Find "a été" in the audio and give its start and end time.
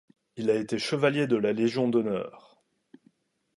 0.49-0.79